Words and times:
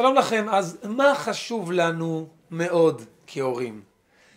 שלום 0.00 0.14
לכם, 0.14 0.46
אז 0.50 0.78
מה 0.84 1.14
חשוב 1.14 1.72
לנו 1.72 2.28
מאוד 2.50 3.02
כהורים? 3.26 3.82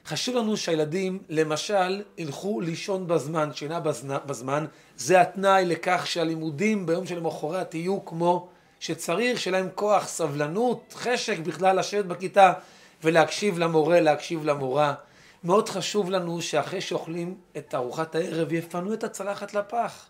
חשוב 0.05 0.35
לנו 0.35 0.57
שהילדים 0.57 1.19
למשל 1.29 2.03
ילכו 2.17 2.61
לישון 2.61 3.07
בזמן, 3.07 3.53
שינה 3.53 3.79
בזמן, 4.25 4.65
זה 4.97 5.21
התנאי 5.21 5.65
לכך 5.65 6.07
שהלימודים 6.07 6.85
ביום 6.85 7.05
שלמחרת 7.05 7.75
יהיו 7.75 8.05
כמו 8.05 8.47
שצריך, 8.79 9.39
שיהיה 9.39 9.59
להם 9.59 9.69
כוח, 9.75 10.07
סבלנות, 10.07 10.93
חשק 10.97 11.39
בכלל 11.39 11.79
לשבת 11.79 12.05
בכיתה 12.05 12.53
ולהקשיב 13.03 13.59
למורה, 13.59 13.99
להקשיב 13.99 14.45
למורה. 14.45 14.93
מאוד 15.43 15.69
חשוב 15.69 16.09
לנו 16.09 16.41
שאחרי 16.41 16.81
שאוכלים 16.81 17.37
את 17.57 17.75
ארוחת 17.75 18.15
הערב 18.15 18.53
יפנו 18.53 18.93
את 18.93 19.03
הצלחת 19.03 19.53
לפח. 19.53 20.09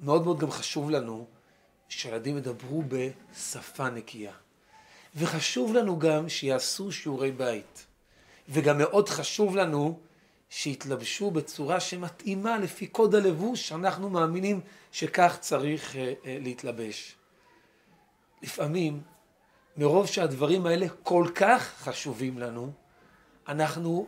מאוד 0.00 0.24
מאוד 0.24 0.38
גם 0.38 0.50
חשוב 0.50 0.90
לנו 0.90 1.26
שילדים 1.98 2.36
ידברו 2.38 2.82
בשפה 2.88 3.90
נקייה. 3.90 4.32
וחשוב 5.16 5.74
לנו 5.74 5.98
גם 5.98 6.28
שיעשו 6.28 6.92
שיעורי 6.92 7.32
בית. 7.32 7.86
וגם 8.48 8.78
מאוד 8.78 9.08
חשוב 9.08 9.56
לנו 9.56 9.98
שיתלבשו 10.50 11.30
בצורה 11.30 11.80
שמתאימה 11.80 12.58
לפי 12.58 12.86
קוד 12.86 13.14
הלבוש 13.14 13.68
שאנחנו 13.68 14.10
מאמינים 14.10 14.60
שכך 14.92 15.36
צריך 15.40 15.92
uh, 15.92 15.94
uh, 15.94 16.26
להתלבש. 16.26 17.14
לפעמים, 18.42 19.00
מרוב 19.76 20.06
שהדברים 20.06 20.66
האלה 20.66 20.86
כל 21.02 21.26
כך 21.34 21.74
חשובים 21.78 22.38
לנו, 22.38 22.72
אנחנו 23.48 24.06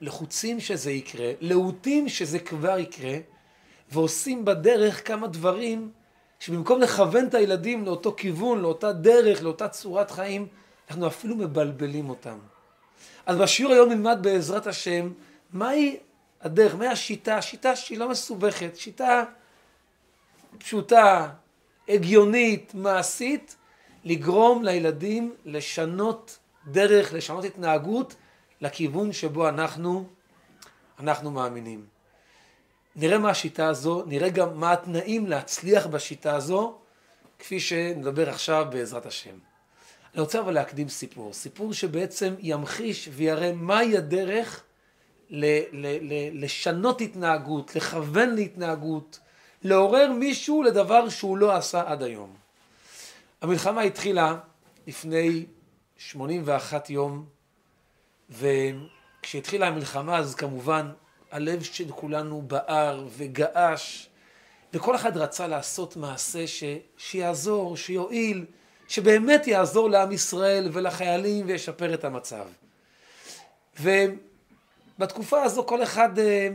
לחוצים 0.00 0.60
שזה 0.60 0.90
יקרה, 0.90 1.32
להוטים 1.40 2.08
שזה 2.08 2.38
כבר 2.38 2.78
יקרה, 2.78 3.18
ועושים 3.90 4.44
בדרך 4.44 5.08
כמה 5.08 5.26
דברים 5.26 5.92
שבמקום 6.40 6.80
לכוון 6.80 7.26
את 7.26 7.34
הילדים 7.34 7.84
לאותו 7.84 8.14
כיוון, 8.16 8.60
לאותה 8.60 8.92
דרך, 8.92 9.42
לאותה 9.42 9.68
צורת 9.68 10.10
חיים, 10.10 10.46
אנחנו 10.90 11.06
אפילו 11.06 11.36
מבלבלים 11.36 12.10
אותם. 12.10 12.38
אז 13.26 13.36
בשיעור 13.36 13.72
היום 13.72 13.88
נלמד 13.88 14.18
בעזרת 14.20 14.66
השם 14.66 15.12
מהי 15.52 15.96
הדרך, 16.40 16.74
מהי 16.74 16.88
השיטה, 16.88 17.42
שיטה 17.42 17.76
שהיא 17.76 17.98
לא 17.98 18.08
מסובכת, 18.08 18.76
שיטה 18.76 19.24
פשוטה, 20.58 21.28
הגיונית, 21.88 22.74
מעשית, 22.74 23.56
לגרום 24.04 24.64
לילדים 24.64 25.34
לשנות 25.44 26.38
דרך, 26.66 27.12
לשנות 27.12 27.44
התנהגות 27.44 28.14
לכיוון 28.60 29.12
שבו 29.12 29.48
אנחנו, 29.48 30.06
אנחנו 30.98 31.30
מאמינים. 31.30 31.95
נראה 32.96 33.18
מה 33.18 33.30
השיטה 33.30 33.68
הזו, 33.68 34.02
נראה 34.06 34.28
גם 34.28 34.60
מה 34.60 34.72
התנאים 34.72 35.26
להצליח 35.26 35.86
בשיטה 35.86 36.34
הזו, 36.34 36.78
כפי 37.38 37.60
שנדבר 37.60 38.30
עכשיו 38.30 38.66
בעזרת 38.70 39.06
השם. 39.06 39.38
אני 40.14 40.20
רוצה 40.20 40.40
אבל 40.40 40.54
להקדים 40.54 40.88
סיפור, 40.88 41.32
סיפור 41.32 41.72
שבעצם 41.72 42.34
ימחיש 42.38 43.08
ויראה 43.12 43.52
מהי 43.52 43.96
הדרך 43.96 44.62
ל- 45.30 45.60
ל- 45.72 45.98
ל- 46.12 46.44
לשנות 46.44 47.00
התנהגות, 47.00 47.76
לכוון 47.76 48.34
להתנהגות, 48.34 49.18
לעורר 49.62 50.12
מישהו 50.12 50.62
לדבר 50.62 51.08
שהוא 51.08 51.38
לא 51.38 51.56
עשה 51.56 51.82
עד 51.86 52.02
היום. 52.02 52.34
המלחמה 53.42 53.80
התחילה 53.80 54.36
לפני 54.86 55.46
81 55.96 56.90
יום, 56.90 57.24
וכשהתחילה 58.30 59.66
המלחמה 59.66 60.18
אז 60.18 60.34
כמובן 60.34 60.90
הלב 61.30 61.62
של 61.62 61.92
כולנו 61.92 62.42
בער 62.42 63.06
וגעש, 63.16 64.06
וכל 64.72 64.96
אחד 64.96 65.16
רצה 65.16 65.46
לעשות 65.46 65.96
מעשה 65.96 66.46
ש... 66.46 66.64
שיעזור, 66.98 67.76
שיועיל, 67.76 68.44
שבאמת 68.88 69.46
יעזור 69.46 69.90
לעם 69.90 70.12
ישראל 70.12 70.68
ולחיילים 70.72 71.46
וישפר 71.46 71.94
את 71.94 72.04
המצב. 72.04 72.46
ובתקופה 73.80 75.42
הזו 75.42 75.66
כל 75.66 75.82
אחד 75.82 76.18
אה, 76.18 76.48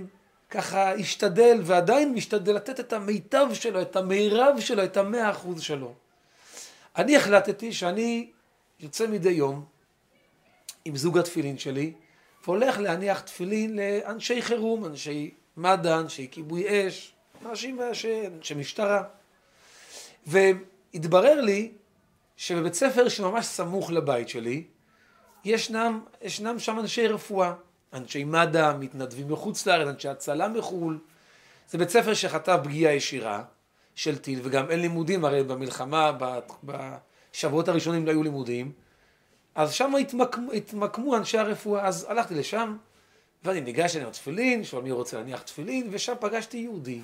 ככה 0.50 0.94
השתדל 0.94 1.60
ועדיין 1.64 2.14
משתדל 2.14 2.56
לתת 2.56 2.80
את 2.80 2.94
המיטב 2.94 3.48
שלו, 3.54 3.82
את 3.82 3.96
המירב 3.96 4.60
שלו, 4.60 4.84
את 4.84 4.98
המאה 4.98 5.32
אחוז 5.32 5.62
שלו. 5.62 5.94
אני 6.98 7.18
החלטתי 7.18 7.74
שאני 7.74 8.30
יוצא 8.80 9.08
מדי 9.08 9.30
יום 9.30 9.66
עם 10.86 10.96
זוג 10.96 11.18
התפילין 11.18 11.58
שלי, 11.58 11.94
והולך 12.44 12.78
להניח 12.80 13.20
תפילין 13.20 13.76
לאנשי 13.76 14.42
חירום, 14.42 14.86
אנשי 14.86 15.32
מד"א, 15.58 16.00
אנשי 16.00 16.28
כיבוי 16.32 16.88
אש, 16.88 17.14
אנשים 17.46 17.82
אנשי 17.82 18.54
משטרה. 18.56 19.04
והתברר 20.28 21.42
לי 21.42 21.72
שבבית 22.38 22.74
ספר 22.74 23.10
שממש 23.10 23.46
סמוך 23.46 23.92
לבית 23.92 24.30
שלי, 24.30 24.64
ישנם, 25.46 26.00
ישנם 26.22 26.60
שם 26.60 26.80
אנשי 26.80 27.08
רפואה, 27.08 27.54
אנשי 27.94 28.24
מד"א, 28.24 28.74
מתנדבים 28.80 29.32
מחוץ 29.32 29.66
לארץ, 29.66 29.88
אנשי 29.88 30.08
הצלה 30.08 30.48
מחו"ל. 30.48 31.00
זה 31.70 31.78
בית 31.78 31.90
ספר 31.90 32.14
שחטף 32.14 32.58
פגיעה 32.64 32.94
ישירה 32.94 33.44
של 33.96 34.18
טיל, 34.18 34.40
וגם 34.44 34.70
אין 34.70 34.80
לימודים, 34.80 35.26
הרי 35.26 35.44
במלחמה, 35.44 36.12
בשבועות 36.64 37.68
הראשונים 37.68 38.06
לא 38.06 38.12
היו 38.12 38.24
לימודים. 38.24 38.72
אז 39.56 39.74
שם 39.74 39.96
התמקמו, 39.96 40.52
התמקמו 40.52 41.18
אנשי 41.18 41.38
הרפואה, 41.38 41.88
אז 41.88 42.06
הלכתי 42.10 42.36
לשם, 42.36 42.78
ואני 43.44 43.62
ניגש 43.62 43.96
אליהם 43.96 44.12
תפילין, 44.12 44.64
שואל 44.64 44.84
מי 44.84 44.92
רוצה 44.92 45.18
להניח 45.18 45.42
תפילין, 45.42 45.88
ושם 45.92 46.14
פגשתי 46.20 46.58
יהודי 46.58 47.02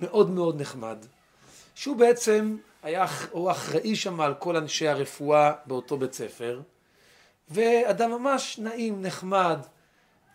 מאוד 0.00 0.30
מאוד 0.30 0.60
נחמד, 0.60 0.98
שהוא 1.74 1.96
בעצם 1.96 2.56
היה, 2.82 3.06
הוא 3.30 3.50
אחראי 3.50 3.96
שם 3.96 4.20
על 4.20 4.34
כל 4.34 4.56
אנשי 4.56 4.88
הרפואה 4.88 5.52
באותו 5.66 5.96
בית 5.96 6.12
ספר, 6.12 6.60
ואדם 7.48 8.10
ממש 8.10 8.58
נעים, 8.58 9.02
נחמד, 9.02 9.58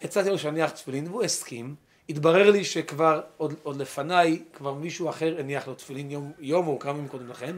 הצעתי 0.02 0.30
לו 0.30 0.38
שאניח 0.38 0.72
תפילין, 0.72 1.08
והוא 1.08 1.24
הסכים. 1.24 1.76
התברר 2.10 2.52
לי 2.52 2.66
שכבר, 2.66 3.22
עוד, 3.38 3.54
עוד 3.64 3.78
לפניי, 3.78 4.44
כבר 4.54 4.74
מישהו 4.74 5.10
אחר 5.10 5.36
הניח 5.40 5.68
לו 5.68 5.76
תפילין 5.76 6.12
יום, 6.12 6.32
יום 6.40 6.68
או 6.68 6.80
כמה 6.80 6.92
ימים 6.92 7.08
קודם 7.08 7.30
לכן. 7.30 7.56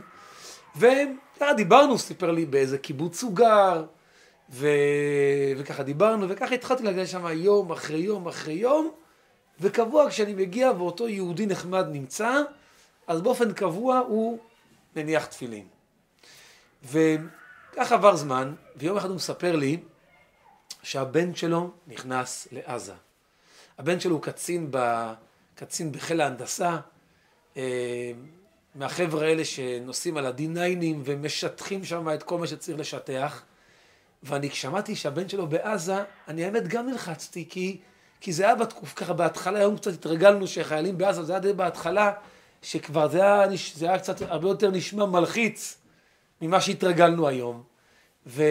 וככה 0.75 1.53
דיברנו, 1.53 1.97
סיפר 1.97 2.31
לי 2.31 2.45
באיזה 2.45 2.77
קיבוץ 2.77 3.23
הוא 3.23 3.35
גר, 3.35 3.85
ו... 4.49 4.67
וככה 5.57 5.83
דיברנו, 5.83 6.29
וככה 6.29 6.55
התחלתי 6.55 6.83
להגיע 6.83 7.05
שם 7.05 7.27
יום 7.33 7.71
אחרי 7.71 7.97
יום 7.99 8.27
אחרי 8.27 8.53
יום, 8.53 8.91
וקבוע 9.59 10.09
כשאני 10.09 10.33
מגיע 10.33 10.71
ואותו 10.77 11.09
יהודי 11.09 11.45
נחמד 11.45 11.85
נמצא, 11.91 12.41
אז 13.07 13.21
באופן 13.21 13.53
קבוע 13.53 13.97
הוא 13.97 14.39
מניח 14.95 15.25
תפילין. 15.25 15.67
וכך 16.83 17.91
עבר 17.91 18.15
זמן, 18.15 18.53
ויום 18.75 18.97
אחד 18.97 19.07
הוא 19.07 19.15
מספר 19.15 19.55
לי 19.55 19.79
שהבן 20.83 21.35
שלו 21.35 21.71
נכנס 21.87 22.47
לעזה. 22.51 22.93
הבן 23.77 23.99
שלו 23.99 24.15
הוא 24.15 24.21
קצין, 24.21 24.67
ב... 24.71 24.77
קצין 25.55 25.91
בחיל 25.91 26.21
ההנדסה, 26.21 26.77
אה, 27.57 28.11
מהחבר'ה 28.75 29.27
האלה 29.27 29.45
שנוסעים 29.45 30.17
על 30.17 30.25
ה-D9ים 30.25 30.97
ומשטחים 31.03 31.85
שם 31.85 32.09
את 32.13 32.23
כל 32.23 32.37
מה 32.37 32.47
שצריך 32.47 32.79
לשטח. 32.79 33.43
ואני 34.23 34.49
כשמעתי 34.49 34.95
שהבן 34.95 35.29
שלו 35.29 35.47
בעזה, 35.47 35.95
אני 36.27 36.45
האמת 36.45 36.67
גם 36.67 36.89
נלחצתי, 36.89 37.45
כי, 37.49 37.77
כי 38.21 38.33
זה 38.33 38.43
היה 38.43 38.55
בתקוף, 38.55 38.93
ככה 38.93 39.13
בהתחלה, 39.13 39.59
היום 39.59 39.77
קצת 39.77 39.93
התרגלנו 39.93 40.47
שחיילים 40.47 40.97
בעזה, 40.97 41.23
זה 41.23 41.33
היה 41.33 41.39
די 41.39 41.53
בהתחלה, 41.53 42.11
שכבר 42.61 43.09
זה 43.09 43.21
היה, 43.21 43.45
זה 43.75 43.89
היה 43.89 43.99
קצת 43.99 44.21
הרבה 44.21 44.47
יותר 44.47 44.71
נשמע 44.71 45.05
מלחיץ 45.05 45.77
ממה 46.41 46.61
שהתרגלנו 46.61 47.27
היום. 47.27 47.63
ו, 48.25 48.43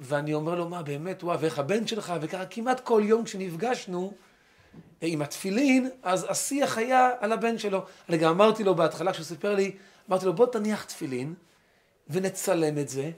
ואני 0.00 0.34
אומר 0.34 0.54
לו, 0.54 0.68
מה 0.68 0.82
באמת, 0.82 1.24
וואו, 1.24 1.40
ואיך 1.40 1.58
הבן 1.58 1.86
שלך, 1.86 2.14
וככה 2.20 2.46
כמעט 2.46 2.80
כל 2.80 3.02
יום 3.04 3.24
כשנפגשנו, 3.24 4.14
עם 5.00 5.22
התפילין, 5.22 5.90
אז 6.02 6.26
השיח 6.28 6.78
היה 6.78 7.10
על 7.20 7.32
הבן 7.32 7.58
שלו. 7.58 7.84
אני 8.08 8.18
גם 8.18 8.30
אמרתי 8.30 8.64
לו 8.64 8.74
בהתחלה, 8.74 9.12
כשהוא 9.12 9.24
סיפר 9.24 9.54
לי, 9.54 9.72
אמרתי 10.10 10.26
לו, 10.26 10.32
בוא 10.32 10.46
תניח 10.46 10.84
תפילין, 10.84 11.34
ונצלם 12.10 12.78
את 12.78 12.88
זה, 12.88 13.10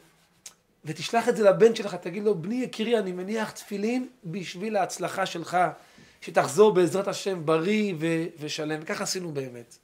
ותשלח 0.85 1.29
את 1.29 1.37
זה 1.37 1.45
לבן 1.45 1.75
שלך, 1.75 1.95
תגיד 1.95 2.25
לו, 2.25 2.35
בני 2.35 2.55
יקירי, 2.55 2.99
אני 2.99 3.13
מניח 3.13 3.51
תפילין 3.51 4.09
בשביל 4.25 4.77
ההצלחה 4.77 5.27
שלך, 5.27 5.57
שתחזור 6.21 6.75
בעזרת 6.75 7.09
השם 7.09 7.47
בריא 7.47 7.95
ו- 7.99 8.25
ושלם. 8.41 8.81
וככה 8.83 9.05
עשינו 9.05 9.33
באמת. 9.33 9.77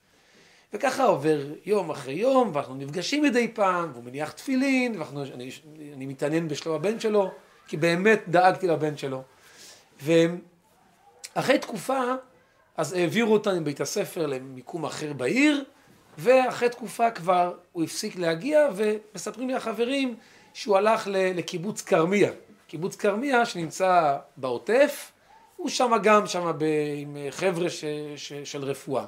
וככה 0.72 1.04
עובר 1.04 1.40
יום 1.64 1.90
אחרי 1.90 2.14
יום, 2.14 2.50
ואנחנו 2.54 2.74
נפגשים 2.74 3.22
מדי 3.22 3.48
פעם, 3.48 3.90
והוא 3.92 4.04
מניח 4.04 4.32
תפילין, 4.32 5.02
ואני 5.02 5.50
אני 5.94 6.06
מתעניין 6.06 6.48
בשלום 6.48 6.76
הבן 6.76 7.00
שלו, 7.00 7.30
כי 7.66 7.76
באמת 7.76 8.22
דאגתי 8.28 8.66
לבן 8.66 8.96
שלו. 8.96 9.22
ו... 10.02 10.12
אחרי 11.34 11.58
תקופה, 11.58 12.00
אז 12.76 12.92
העבירו 12.92 13.32
אותנו 13.32 13.60
מבית 13.60 13.80
הספר 13.80 14.26
למיקום 14.26 14.84
אחר 14.84 15.12
בעיר, 15.12 15.64
ואחרי 16.18 16.68
תקופה 16.68 17.10
כבר 17.10 17.54
הוא 17.72 17.84
הפסיק 17.84 18.16
להגיע, 18.16 18.68
ומספרים 18.74 19.48
לי 19.48 19.54
החברים 19.54 20.16
שהוא 20.54 20.76
הלך 20.76 21.08
לקיבוץ 21.12 21.82
כרמיה. 21.82 22.30
קיבוץ 22.66 22.96
כרמיה 22.96 23.46
שנמצא 23.46 24.16
בעוטף, 24.36 25.12
הוא 25.56 25.68
שם 25.68 25.92
גם, 26.02 26.26
שם 26.26 26.52
עם 26.96 27.16
חבר'ה 27.30 27.70
ש, 27.70 27.84
ש, 28.16 28.32
של 28.32 28.64
רפואה. 28.64 29.04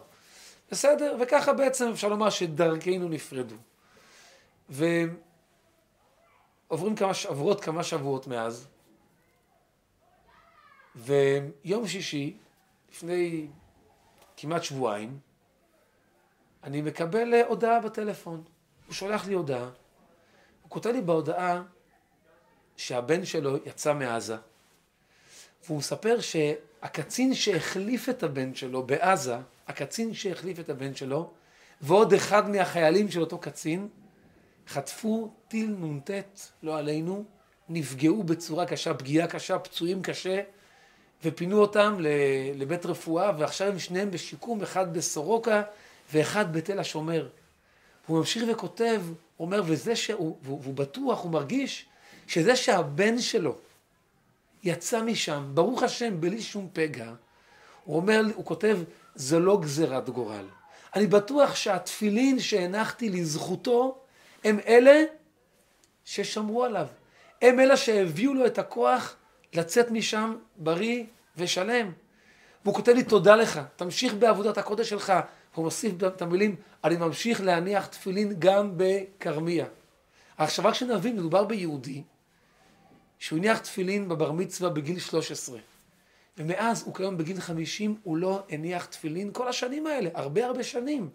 בסדר? 0.71 1.17
וככה 1.21 1.53
בעצם 1.53 1.91
אפשר 1.93 2.09
לומר 2.09 2.31
שדרכינו 2.31 3.09
נפרדו. 3.09 3.55
עוברים 6.69 6.97
כמה, 6.97 7.13
עברות 7.29 7.61
כמה 7.61 7.85
שבועות 7.85 8.27
מאז, 8.27 8.67
ויום 11.01 11.87
שישי, 11.87 12.37
לפני 12.93 13.47
כמעט 14.37 14.63
שבועיים, 14.63 15.19
אני 16.65 16.83
מקבל 16.83 17.35
אה, 17.35 17.47
הודעה 17.47 17.81
בטלפון. 17.81 18.43
הוא 18.87 18.95
שולח 18.95 19.27
לי 19.27 19.35
הודעה, 19.35 19.71
הוא 20.63 20.71
כותב 20.71 20.91
לי 20.91 21.01
בהודעה 21.01 21.63
שהבן 22.77 23.25
שלו 23.25 23.57
יצא 23.67 23.95
מעזה, 23.95 24.37
והוא 25.65 25.79
מספר 25.79 26.17
שהקצין 26.21 27.35
שהחליף 27.35 28.09
את 28.09 28.23
הבן 28.23 28.55
שלו 28.55 28.83
בעזה, 28.83 29.37
הקצין 29.69 30.15
שהחליף 30.15 30.61
את 30.61 30.69
הבן 30.69 30.95
שלו, 30.95 31.31
ועוד 31.81 32.13
אחד 32.13 32.51
מהחיילים 32.51 33.11
של 33.11 33.21
אותו 33.21 33.39
קצין, 33.39 33.89
חטפו 34.69 35.33
טיל 35.49 35.71
נ"ט, 35.71 36.11
לא 36.63 36.79
עלינו, 36.79 37.25
נפגעו 37.69 38.23
בצורה 38.23 38.67
קשה, 38.67 38.95
פגיעה 38.95 39.27
קשה, 39.27 39.59
פצועים 39.59 40.03
קשה, 40.03 40.43
ופינו 41.25 41.61
אותם 41.61 41.97
לבית 42.55 42.87
רפואה, 42.87 43.33
ועכשיו 43.39 43.69
הם 43.69 43.79
שניהם 43.79 44.11
בשיקום, 44.11 44.63
אחד 44.63 44.95
בסורוקה 44.95 45.63
ואחד 46.13 46.53
בתל 46.53 46.79
השומר. 46.79 47.29
הוא 48.07 48.19
ממשיך 48.19 48.45
וכותב, 48.49 49.03
אומר, 49.41 49.63
וזה 49.67 49.97
שהוא, 49.97 50.37
והוא 50.43 50.75
בטוח, 50.75 51.23
הוא 51.23 51.31
מרגיש, 51.31 51.87
שזה 52.27 52.57
שהבן 52.57 53.19
שלו 53.19 53.57
יצא 54.63 55.03
משם, 55.03 55.51
ברוך 55.55 55.83
השם, 55.83 56.21
בלי 56.21 56.43
שום 56.43 56.69
פגע, 56.73 57.13
הוא 57.85 57.97
אומר, 57.97 58.23
הוא 58.35 58.45
כותב, 58.45 58.79
זה 59.15 59.39
לא 59.39 59.61
גזירת 59.61 60.11
גורל. 60.11 60.45
אני 60.95 61.07
בטוח 61.07 61.55
שהתפילין 61.55 62.39
שהנחתי 62.39 63.09
לזכותו, 63.09 63.99
הם 64.45 64.59
אלה 64.67 65.03
ששמרו 66.05 66.65
עליו. 66.65 66.87
הם 67.43 67.61
אלה 67.61 67.77
שהביאו 67.77 68.35
לו 68.35 68.47
את 68.47 68.59
הכוח 68.59 69.17
לצאת 69.55 69.91
משם 69.91 70.37
בריא 70.57 71.05
ושלם. 71.37 71.93
והוא 72.65 72.75
כותב 72.75 72.93
לי, 72.93 73.05
תודה 73.05 73.37
לך, 73.37 73.61
תמשיך 73.77 74.15
בעבודת 74.15 74.59
הקודש 74.59 74.91
שלך. 74.91 75.13
הוא 75.55 75.65
מוסיף 75.65 75.93
את 76.07 76.23
המילים, 76.23 76.57
אני 76.85 76.97
ממשיך 76.97 77.41
להניח 77.41 77.87
תפילין 77.87 78.35
גם 78.39 78.73
בכרמיה. 78.77 79.67
עכשיו 80.37 80.65
רק 80.65 80.75
שנבין, 80.75 81.17
מדובר 81.17 81.45
ביהודי 81.45 82.03
שהוא 83.19 83.39
הניח 83.39 83.59
תפילין 83.59 84.09
בבר 84.09 84.33
מצווה 84.33 84.71
בגיל 84.71 84.99
13. 84.99 85.59
ומאז 86.39 86.83
הוא 86.87 86.95
כיום 86.95 87.17
בגיל 87.17 87.41
50, 87.41 87.97
הוא 88.03 88.17
לא 88.17 88.43
הניח 88.49 88.85
תפילין 88.85 89.31
כל 89.33 89.49
השנים 89.49 89.87
האלה, 89.87 90.11
הרבה 90.15 90.47
הרבה 90.47 90.63
שנים. 90.63 91.09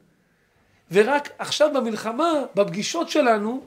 ורק 0.91 1.29
עכשיו 1.39 1.73
במלחמה, 1.73 2.33
בפגישות 2.55 3.09
שלנו, 3.09 3.61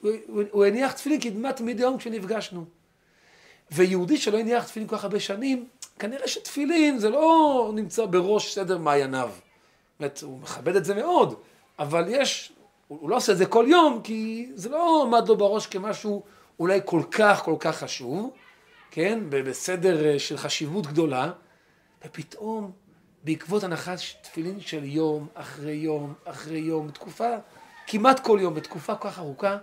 הוא, 0.00 0.10
הוא, 0.26 0.42
הוא 0.50 0.64
הניח 0.64 0.92
תפילין 0.92 1.20
כמעט 1.20 1.60
מדי 1.60 1.82
יום 1.82 1.98
כשנפגשנו. 1.98 2.64
ויהודי 3.70 4.16
שלא 4.16 4.38
הניח 4.38 4.64
תפילין 4.64 4.88
כל 4.88 4.96
כך 4.96 5.04
הרבה 5.04 5.20
שנים, 5.20 5.68
כנראה 5.98 6.28
שתפילין 6.28 6.98
זה 6.98 7.10
לא 7.10 7.70
נמצא 7.74 8.06
בראש 8.06 8.54
סדר 8.54 8.78
מעייניו. 8.78 9.30
באמת, 10.00 10.22
הוא 10.22 10.38
מכבד 10.40 10.76
את 10.76 10.84
זה 10.84 10.94
מאוד, 10.94 11.34
אבל 11.78 12.04
יש, 12.08 12.52
הוא 12.88 13.10
לא 13.10 13.16
עושה 13.16 13.32
את 13.32 13.38
זה 13.38 13.46
כל 13.46 13.66
יום, 13.68 14.00
כי 14.04 14.50
זה 14.54 14.68
לא 14.68 15.02
עמד 15.02 15.28
לו 15.28 15.36
בראש 15.36 15.66
כמשהו 15.66 16.22
אולי 16.60 16.80
כל 16.84 17.02
כך 17.10 17.42
כל 17.42 17.56
כך 17.60 17.78
חשוב, 17.78 18.30
כן, 18.90 19.18
בסדר 19.30 20.06
אה, 20.06 20.18
של 20.18 20.36
חשיבות 20.36 20.86
גדולה, 20.86 21.32
ופתאום 22.06 22.72
בעקבות 23.24 23.64
הנחת 23.64 23.98
תפילין 24.22 24.60
של 24.60 24.84
יום 24.84 25.26
אחרי 25.34 25.72
יום 25.72 26.14
אחרי 26.24 26.58
יום, 26.58 26.90
תקופה, 26.90 27.30
כמעט 27.86 28.20
כל 28.20 28.38
יום, 28.42 28.54
בתקופה 28.54 28.94
כל 28.94 29.08
כך 29.10 29.18
ארוכה, 29.18 29.56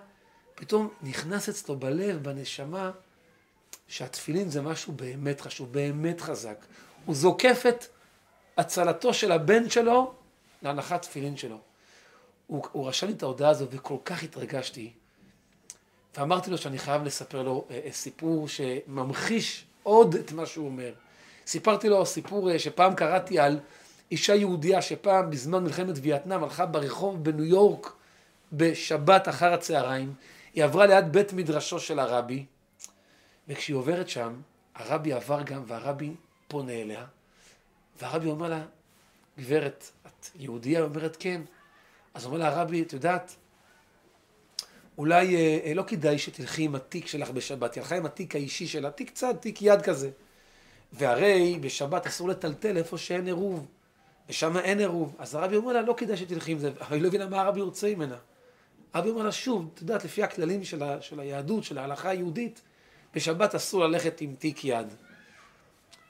פתאום 0.56 0.90
נכנס 1.02 1.50
אצלו 1.50 1.76
בלב, 1.76 2.24
בנשמה, 2.24 2.92
שהתפילין 3.88 4.50
זה 4.50 4.62
משהו 4.62 4.94
באמת 4.94 5.42
חשוב, 5.42 5.74
באמת 5.74 6.22
חזק. 6.22 6.66
הוא 7.06 7.16
זוקף 7.16 7.64
את 7.70 7.86
הצלתו 8.58 9.14
של 9.14 9.32
הבן 9.32 9.70
שלו 9.70 10.14
להנחת 10.62 11.02
תפילין 11.02 11.38
שלו. 11.38 11.58
הוא, 12.48 12.64
הוא 12.72 12.88
רשם 12.88 13.08
לי 13.08 13.14
את 13.14 13.24
ההודעה 13.24 13.50
הזו 13.50 13.68
וכל 13.72 13.98
כך 14.06 14.24
התרגשתי. 14.24 14.92
ואמרתי 16.18 16.52
לו 16.52 16.58
שאני 16.58 16.78
חייב 16.78 17.04
לספר 17.04 17.44
לו 17.44 17.66
אה, 17.70 17.80
אה, 17.86 17.92
סיפור 17.92 18.48
שממחיש 18.48 19.66
עוד 19.84 20.16
את 20.16 20.32
מה 20.32 20.46
שהוא 20.46 20.66
אומר. 20.66 20.94
סיפרתי 21.48 21.90
לו 21.90 22.06
סיפור 22.06 22.52
אה, 22.52 22.60
שפעם 22.60 22.96
קראתי 22.96 23.40
על 23.40 23.60
אישה 24.12 24.36
יהודייה 24.36 24.82
שפעם 24.82 25.30
בזמן 25.30 25.64
מלחמת 25.64 25.96
וייטנאם 26.02 26.44
הלכה 26.44 26.66
ברחוב 26.66 27.24
בניו 27.24 27.46
יורק 27.46 27.94
בשבת 28.54 29.30
אחר 29.30 29.54
הצהריים, 29.54 30.14
היא 30.54 30.64
עברה 30.64 30.86
ליד 30.86 31.12
בית 31.12 31.34
מדרשו 31.34 31.80
של 31.80 32.00
הרבי, 32.00 32.46
וכשהיא 33.48 33.76
עוברת 33.76 34.10
שם, 34.10 34.42
הרבי 34.76 35.14
עבר 35.14 35.42
גם 35.44 35.64
והרבי 35.68 36.12
פונה 36.48 36.72
אליה, 36.72 37.06
והרבי 38.02 38.30
אומר 38.30 38.50
לה, 38.50 38.66
גברת, 39.40 39.92
את 40.08 40.30
יהודייה? 40.36 40.80
היא 40.80 40.86
אומרת 40.86 41.18
כן. 41.20 41.42
אז 42.14 42.26
אומר 42.26 42.38
לה 42.38 42.48
הרבי, 42.48 42.82
את 42.82 42.94
יודעת, 42.94 43.36
אולי 44.98 45.36
אה, 45.36 45.60
אה, 45.66 45.74
לא 45.74 45.84
כדאי 45.88 46.18
שתלכי 46.18 46.64
עם 46.64 46.76
התיק 46.76 47.08
שלך 47.08 47.30
בשבת, 47.30 47.76
היא 47.76 47.82
הלכה 47.82 47.96
עם 47.96 48.06
התיק 48.06 48.36
האישי 48.36 48.68
שלה, 48.68 48.92
תיק 48.92 49.12
צד, 49.12 49.34
תיק 49.36 49.62
יד 49.62 49.82
כזה. 49.82 50.10
והרי 50.94 51.58
בשבת 51.62 52.08
אסור 52.08 52.30
לטלטל 52.30 52.78
איפה 52.78 52.98
שאין 52.98 53.26
עירוב, 53.26 53.68
ושם 54.30 54.58
אין 54.58 54.80
עירוב. 54.80 55.16
אז 55.18 55.36
הרבי 55.36 55.56
אומר 55.56 55.74
לה, 55.74 55.82
לא 55.82 55.94
כדאי 55.98 56.18
שתלכי 56.18 56.52
עם 56.52 56.60
זה, 56.60 56.72
אבל 56.82 56.96
היא 56.96 57.02
לא 57.02 57.08
הבינה 57.08 57.28
מה 57.28 57.42
הרבי 57.42 57.62
רוצה 57.62 57.96
ממנה. 57.96 58.18
הרבי 58.94 59.10
אומר 59.10 59.24
לה, 59.24 59.32
שוב, 59.32 59.70
את 59.74 59.82
יודעת, 59.82 60.06
לפי 60.06 60.24
הכללים 60.24 60.64
של, 60.64 60.84
ה, 60.84 61.02
של 61.02 61.20
היהדות, 61.20 61.64
של 61.64 61.78
ההלכה 61.78 62.10
היהודית, 62.10 62.62
בשבת 63.16 63.56
אסור 63.56 63.86
ללכת 63.86 64.22
עם 64.22 64.36
תיק 64.36 64.66
יד. 64.66 64.88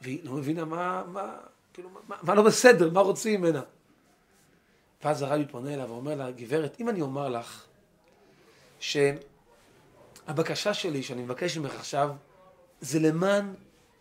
והיא 0.02 0.20
לא 0.24 0.32
מבינה 0.32 0.66
מה, 0.66 1.04
מה, 1.08 1.36
כאילו, 1.74 1.90
מה, 2.08 2.16
מה 2.24 2.36
לא 2.36 2.44
בסדר, 2.44 2.90
מה 2.90 3.02
רוצים 3.02 3.42
ממנה. 3.42 3.62
ואז 5.04 5.22
הרבי 5.22 5.46
פונה 5.52 5.74
אליו 5.74 5.90
ואומר 5.90 6.16
לה, 6.16 6.32
גברת, 6.32 6.78
אם 6.80 6.90
אני 6.90 7.02
אומר 7.02 7.30
לך 7.30 7.66
שהבקשה 8.80 10.74
שלי, 10.74 11.04
שאני 11.04 11.22
מבקש 11.22 11.58
ממך 11.58 11.76
עכשיו, 11.76 12.12
זה 12.82 13.00
למען 13.00 13.54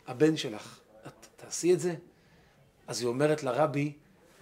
הבן 0.07 0.37
שלך, 0.37 0.79
את 1.07 1.27
תעשי 1.37 1.75
את 1.75 1.81
זה? 1.81 1.95
אז 2.87 3.01
היא 3.01 3.09
אומרת 3.09 3.43
לרבי, 3.43 3.93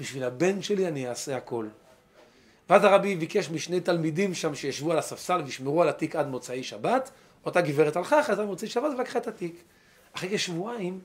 בשביל 0.00 0.24
הבן 0.24 0.62
שלי 0.62 0.88
אני 0.88 1.08
אעשה 1.08 1.36
הכל. 1.36 1.66
ואז 2.70 2.84
הרבי 2.84 3.16
ביקש 3.16 3.50
משני 3.50 3.80
תלמידים 3.80 4.34
שם 4.34 4.54
שישבו 4.54 4.92
על 4.92 4.98
הספסל 4.98 5.42
וישמרו 5.44 5.82
על 5.82 5.88
התיק 5.88 6.16
עד 6.16 6.26
מוצאי 6.26 6.62
שבת, 6.62 7.10
אותה 7.46 7.60
גברת 7.60 7.96
הלכה, 7.96 8.22
חזרה 8.22 8.46
מוצאי 8.46 8.68
שבת 8.68 8.92
ולקחה 8.98 9.18
את 9.18 9.26
התיק. 9.26 9.62
אחרי 10.12 10.36
כשבועיים, 10.36 11.00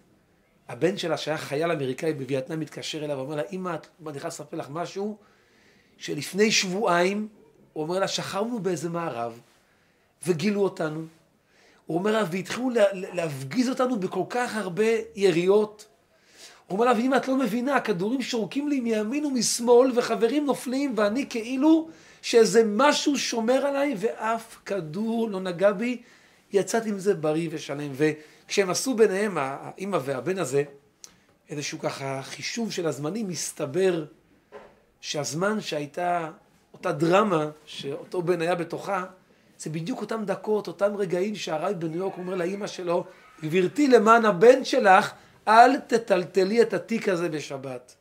הבן 0.69 0.97
שלה 0.97 1.17
שהיה 1.17 1.37
חייל 1.37 1.71
אמריקאי 1.71 2.13
בווייטנאם 2.13 2.59
מתקשר 2.59 3.05
אליה 3.05 3.17
ואומר 3.17 3.35
לה, 3.35 3.43
אמא, 3.51 3.75
אני 4.07 4.17
יכול 4.17 4.27
לספר 4.27 4.57
לך 4.57 4.67
משהו? 4.69 5.17
שלפני 5.97 6.51
שבועיים, 6.51 7.27
הוא 7.73 7.83
אומר 7.83 7.99
לה, 7.99 8.07
שכרנו 8.07 8.59
באיזה 8.59 8.89
מערב, 8.89 9.39
וגילו 10.25 10.61
אותנו. 10.61 11.01
הוא 11.85 11.97
אומר 11.97 12.11
לה, 12.11 12.23
והתחילו 12.31 12.69
להפגיז 12.93 13.69
אותנו 13.69 13.99
בכל 13.99 14.23
כך 14.29 14.55
הרבה 14.55 14.83
יריות. 15.15 15.85
הוא 16.67 16.75
אומר 16.75 16.85
לה, 16.85 16.97
ואם 16.97 17.13
את 17.13 17.27
לא 17.27 17.37
מבינה, 17.37 17.75
הכדורים 17.75 18.21
שורקים 18.21 18.67
לי 18.67 18.79
מימין 18.79 19.25
ומשמאל, 19.25 19.91
וחברים 19.95 20.45
נופלים, 20.45 20.93
ואני 20.97 21.29
כאילו 21.29 21.89
שאיזה 22.21 22.63
משהו 22.65 23.17
שומר 23.17 23.65
עליי, 23.65 23.95
ואף 23.97 24.57
כדור 24.65 25.29
לא 25.29 25.39
נגע 25.39 25.71
בי, 25.71 26.01
יצאתי 26.53 26.89
עם 26.89 26.99
זה 26.99 27.13
בריא 27.13 27.49
ושלם. 27.51 27.91
וכשהם 27.93 28.69
עשו 28.69 28.93
ביניהם, 28.93 29.37
האימא 29.37 29.99
והבן 30.01 30.39
הזה, 30.39 30.63
איזשהו 31.49 31.79
ככה 31.79 32.21
חישוב 32.23 32.71
של 32.71 32.87
הזמנים, 32.87 33.27
מסתבר 33.27 34.05
שהזמן 35.01 35.61
שהייתה 35.61 36.31
אותה 36.73 36.91
דרמה 36.91 37.49
שאותו 37.65 38.21
בן 38.21 38.41
היה 38.41 38.55
בתוכה, 38.55 39.03
זה 39.59 39.69
בדיוק 39.69 40.01
אותם 40.01 40.25
דקות, 40.25 40.67
אותם 40.67 40.95
רגעים 40.95 41.35
שהרבי 41.35 41.73
בניו 41.73 41.97
יורק 41.97 42.17
אומר 42.17 42.35
לאימא 42.35 42.67
שלו, 42.67 43.05
גברתי, 43.43 43.87
למען 43.87 44.25
הבן 44.25 44.65
שלך, 44.65 45.11
אל 45.47 45.79
תטלטלי 45.79 46.61
את 46.61 46.73
התיק 46.73 47.09
הזה 47.09 47.29
בשבת. 47.29 47.95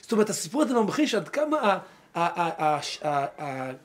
זאת 0.00 0.12
אומרת, 0.12 0.30
הסיפור 0.30 0.62
הזה 0.62 0.74
ממחיש 0.74 1.14
עד 1.14 1.28
כמה 1.28 1.78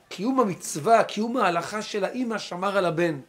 קיום 0.08 0.40
המצווה, 0.40 1.04
קיום 1.04 1.36
ההלכה 1.36 1.82
של 1.82 2.04
האימא 2.04 2.38
שמר 2.38 2.78
על 2.78 2.84
הבן. 2.84 3.20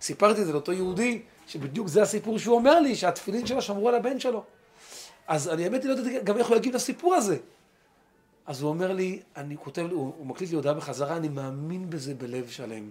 סיפרתי 0.00 0.40
את 0.40 0.46
זה 0.46 0.52
לאותו 0.52 0.72
יהודי, 0.72 1.22
שבדיוק 1.46 1.88
זה 1.88 2.02
הסיפור 2.02 2.38
שהוא 2.38 2.56
אומר 2.56 2.80
לי, 2.80 2.96
שהתפילין 2.96 3.46
שלו 3.46 3.62
שמרו 3.62 3.88
על 3.88 3.94
הבן 3.94 4.20
שלו. 4.20 4.44
אז 5.26 5.48
אני 5.48 5.64
האמת 5.64 5.82
היא 5.82 5.90
לא 5.90 5.96
יודעת 5.96 6.24
גם 6.24 6.38
איך 6.38 6.46
הוא 6.46 6.56
יגיב 6.56 6.74
לסיפור 6.74 7.14
הזה. 7.14 7.36
אז 8.46 8.62
הוא 8.62 8.70
אומר 8.70 8.92
לי, 8.92 9.20
אני 9.36 9.56
כותב, 9.56 9.86
הוא, 9.90 10.12
הוא 10.18 10.26
מקליט 10.26 10.50
לי 10.50 10.56
הודעה 10.56 10.74
בחזרה, 10.74 11.16
אני 11.16 11.28
מאמין 11.28 11.90
בזה 11.90 12.14
בלב 12.14 12.48
שלם. 12.48 12.90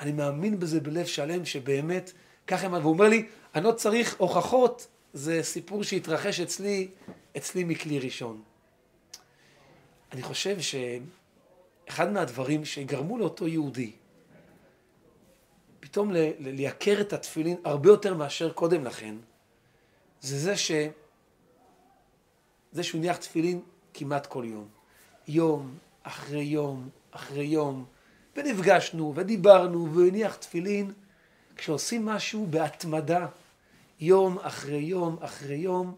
אני 0.00 0.12
מאמין 0.12 0.60
בזה 0.60 0.80
בלב 0.80 1.06
שלם, 1.06 1.44
שבאמת, 1.44 2.12
ככה, 2.46 2.66
והוא 2.66 2.92
אומר 2.92 3.08
לי, 3.08 3.26
אני 3.54 3.64
לא 3.64 3.72
צריך 3.72 4.14
הוכחות, 4.18 4.86
זה 5.12 5.42
סיפור 5.42 5.82
שהתרחש 5.82 6.40
אצלי, 6.40 6.88
אצלי 7.36 7.64
מכלי 7.64 7.98
ראשון. 7.98 8.42
אני 10.12 10.22
חושב 10.22 10.56
שאחד 10.60 12.12
מהדברים 12.12 12.64
שגרמו 12.64 13.18
לאותו 13.18 13.48
יהודי, 13.48 13.92
פתאום 15.84 16.12
לייקר 16.40 17.00
את 17.00 17.12
התפילין 17.12 17.56
הרבה 17.64 17.90
יותר 17.90 18.14
מאשר 18.14 18.52
קודם 18.52 18.84
לכן, 18.84 19.14
זה 20.20 20.38
זה 20.38 20.56
ש... 20.56 20.72
זה 22.72 22.82
שהוא 22.82 22.98
הניח 22.98 23.16
תפילין 23.16 23.60
כמעט 23.94 24.26
כל 24.26 24.44
יום. 24.46 24.68
יום 25.28 25.74
אחרי 26.02 26.42
יום 26.42 26.88
אחרי 27.10 27.44
יום, 27.44 27.84
ונפגשנו 28.36 29.12
ודיברנו 29.16 29.92
והוא 29.92 30.06
הניח 30.06 30.34
תפילין. 30.34 30.92
כשעושים 31.56 32.06
משהו 32.06 32.46
בהתמדה, 32.50 33.26
יום 34.00 34.38
אחרי 34.38 34.78
יום 34.78 35.16
אחרי 35.20 35.56
יום, 35.56 35.94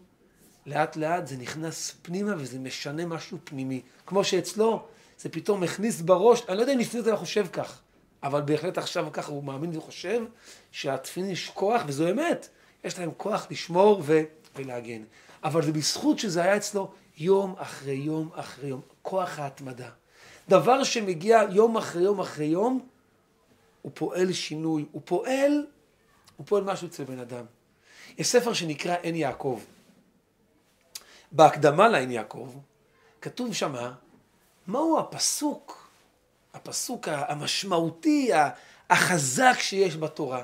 לאט 0.65 0.95
לאט 0.95 1.27
זה 1.27 1.37
נכנס 1.37 1.95
פנימה 2.01 2.33
וזה 2.37 2.59
משנה 2.59 3.05
משהו 3.05 3.37
פנימי. 3.43 3.81
כמו 4.05 4.23
שאצלו 4.23 4.85
זה 5.19 5.29
פתאום 5.29 5.63
הכניס 5.63 6.01
בראש, 6.01 6.41
אני 6.49 6.57
לא 6.57 6.61
יודע 6.61 6.73
אם 6.73 6.79
לפני 6.79 7.01
זה 7.01 7.11
הוא 7.11 7.19
חושב 7.19 7.47
כך, 7.47 7.81
אבל 8.23 8.41
בהחלט 8.41 8.77
עכשיו 8.77 9.07
ככה 9.13 9.31
הוא 9.31 9.43
מאמין 9.43 9.77
וחושב 9.77 10.21
שהתפילין 10.71 11.29
יש 11.29 11.49
כוח, 11.49 11.81
וזו 11.87 12.11
אמת, 12.11 12.49
יש 12.83 12.99
להם 12.99 13.11
כוח 13.17 13.47
לשמור 13.51 14.01
ו- 14.05 14.23
ולהגן. 14.55 15.03
אבל 15.43 15.63
זה 15.65 15.71
בזכות 15.71 16.19
שזה 16.19 16.43
היה 16.43 16.57
אצלו 16.57 16.91
יום 17.17 17.55
אחרי 17.57 17.93
יום 17.93 18.29
אחרי 18.35 18.69
יום, 18.69 18.81
כוח 19.01 19.39
ההתמדה. 19.39 19.89
דבר 20.49 20.83
שמגיע 20.83 21.41
יום 21.51 21.77
אחרי 21.77 22.03
יום 22.03 22.19
אחרי 22.19 22.45
יום, 22.45 22.87
הוא 23.81 23.91
פועל 23.95 24.33
שינוי, 24.33 24.85
הוא 24.91 25.01
פועל, 25.05 25.65
הוא 26.37 26.45
פועל 26.47 26.63
משהו 26.63 26.87
אצל 26.87 27.03
בן 27.03 27.19
אדם. 27.19 27.45
יש 28.17 28.27
ספר 28.27 28.53
שנקרא 28.53 28.95
עין 29.01 29.15
יעקב. 29.15 29.61
בהקדמה 31.31 31.87
לעין 31.87 32.11
יעקב, 32.11 32.53
כתוב 33.21 33.53
שמה, 33.53 33.93
מהו 34.67 34.99
הפסוק, 34.99 35.76
הפסוק 36.57 37.07
המשמעותי, 37.11 38.31
החזק 38.89 39.55
שיש 39.59 39.97
בתורה. 39.97 40.43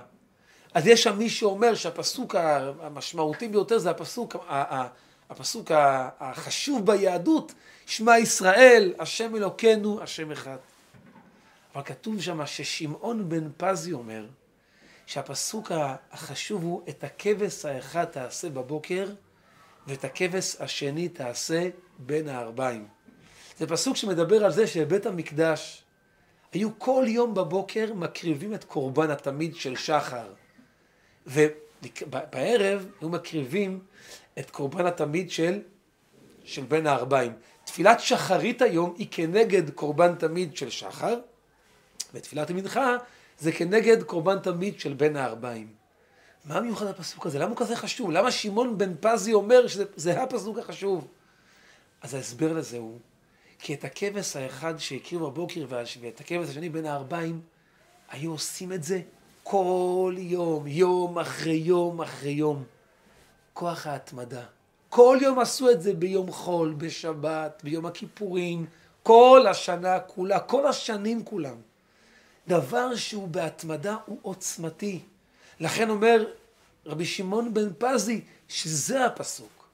אז 0.74 0.88
יש 0.88 1.04
שם 1.04 1.18
מי 1.18 1.30
שאומר 1.30 1.76
שהפסוק 1.76 2.36
המשמעותי 2.82 3.48
ביותר 3.48 3.78
זה 3.78 3.90
הפסוק, 3.90 4.36
הפסוק 5.30 5.72
החשוב 6.20 6.86
ביהדות, 6.86 7.54
שמע 7.86 8.18
ישראל, 8.18 8.94
השם 9.00 9.36
אלוקינו, 9.36 10.02
השם 10.02 10.32
אחד. 10.32 10.58
אבל 11.76 11.84
כתוב 11.84 12.22
שם 12.22 12.46
ששמעון 12.46 13.30
בן 13.30 13.50
פזי 13.58 13.94
אומר 13.94 14.26
שהפסוק 15.06 15.72
החשוב 16.12 16.64
הוא 16.64 16.82
את 16.90 17.04
הכבש 17.04 17.66
האחד 17.66 18.06
תעשה 18.06 18.50
בבוקר 18.50 19.10
ואת 19.88 20.04
הכבש 20.04 20.56
השני 20.60 21.10
תעשה 21.10 21.70
בין 22.00 22.30
הערביים. 22.30 22.88
זה 23.60 23.68
פסוק 23.68 23.98
שמדבר 23.98 24.46
על 24.46 24.52
זה 24.52 24.68
שבבית 24.68 25.06
המקדש 25.06 25.83
היו 26.54 26.80
כל 26.80 27.06
יום 27.08 27.34
בבוקר 27.34 27.94
מקריבים 27.94 28.54
את 28.54 28.64
קורבן 28.64 29.12
התמיד 29.12 29.56
של 29.56 29.76
שחר. 29.76 30.28
ובערב 31.28 32.86
היו 33.02 33.10
מקריבים 33.10 33.80
את 34.40 34.52
קורבן 34.52 34.86
התמיד 34.86 35.32
של, 35.32 35.60
של 36.44 36.64
בין 36.64 36.88
הערביים. 36.88 37.34
תפילת 37.64 38.00
שחרית 38.00 38.62
היום 38.62 38.94
היא 38.98 39.08
כנגד 39.12 39.70
קורבן 39.70 40.16
תמיד 40.16 40.58
של 40.58 40.70
שחר, 40.70 41.20
ותפילת 42.14 42.50
המנחה 42.50 42.96
זה 43.40 43.52
כנגד 43.52 44.04
קורבן 44.04 44.40
תמיד 44.40 44.80
של 44.80 44.94
בין 44.94 45.16
הערביים. 45.16 45.68
מה 46.46 46.62
מיוחד 46.62 46.88
הפסוק 46.88 47.26
הזה? 47.26 47.40
למה 47.40 47.50
הוא 47.50 47.58
כזה 47.58 47.76
חשוב? 47.76 48.12
למה 48.12 48.32
שמעון 48.32 48.78
בן 48.78 48.94
פזי 49.00 49.34
אומר 49.34 49.68
שזה 49.68 50.22
הפסוק 50.22 50.58
החשוב? 50.58 51.08
אז 52.02 52.14
ההסבר 52.14 52.54
לזה 52.54 52.78
הוא, 52.78 53.00
כי 53.64 53.74
את 53.74 53.84
הכבש 53.84 54.36
האחד 54.36 54.74
שהקריבו 54.78 55.32
בבוקר 55.32 55.66
ואת 55.70 56.20
הכבש 56.20 56.50
השני 56.50 56.70
בין 56.70 56.86
הערביים, 56.86 57.42
היו 58.10 58.32
עושים 58.32 58.74
את 58.74 58.84
זה 58.84 59.02
כל 59.44 60.16
יום, 60.18 60.68
יום 60.68 61.20
אחרי 61.20 61.54
יום 61.54 62.02
אחרי 62.02 62.32
יום. 62.32 62.64
כוח 63.54 63.88
ההתמדה. 63.88 64.44
כל 64.90 65.18
יום 65.22 65.40
עשו 65.40 65.70
את 65.72 65.82
זה 65.82 65.94
ביום 65.94 66.32
חול, 66.32 66.74
בשבת, 66.78 67.62
ביום 67.64 67.86
הכיפורים, 67.86 68.66
כל 69.04 69.46
השנה 69.50 70.00
כולה, 70.00 70.40
כל 70.40 70.68
השנים 70.68 71.26
כולם. 71.26 71.56
דבר 72.48 72.96
שהוא 72.96 73.28
בהתמדה 73.28 73.96
הוא 74.06 74.18
עוצמתי. 74.22 75.00
לכן 75.60 75.90
אומר 75.90 76.26
רבי 76.86 77.06
שמעון 77.06 77.54
בן 77.54 77.70
פזי 77.78 78.22
שזה 78.48 79.06
הפסוק. 79.06 79.68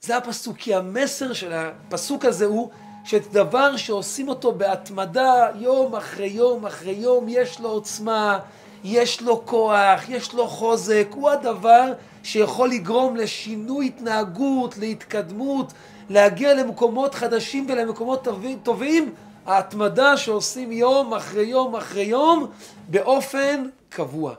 זה 0.00 0.16
הפסוק, 0.16 0.56
כי 0.56 0.74
המסר 0.74 1.32
של 1.32 1.52
הפסוק 1.52 2.24
הזה 2.24 2.44
הוא 2.44 2.70
שדבר 3.06 3.76
שעושים 3.76 4.28
אותו 4.28 4.52
בהתמדה 4.52 5.50
יום 5.54 5.94
אחרי 5.94 6.26
יום 6.26 6.66
אחרי 6.66 6.92
יום, 6.92 7.26
יש 7.28 7.60
לו 7.60 7.68
עוצמה, 7.68 8.38
יש 8.84 9.22
לו 9.22 9.46
כוח, 9.46 10.08
יש 10.08 10.34
לו 10.34 10.48
חוזק, 10.48 11.06
הוא 11.14 11.30
הדבר 11.30 11.92
שיכול 12.22 12.70
לגרום 12.70 13.16
לשינוי 13.16 13.86
התנהגות, 13.86 14.78
להתקדמות, 14.78 15.72
להגיע 16.10 16.54
למקומות 16.54 17.14
חדשים 17.14 17.66
ולמקומות 17.68 18.28
טובים, 18.62 19.14
ההתמדה 19.46 20.16
שעושים 20.16 20.72
יום 20.72 21.14
אחרי 21.14 21.46
יום 21.46 21.76
אחרי 21.76 22.04
יום 22.04 22.46
באופן 22.88 23.68
קבוע. 23.88 24.34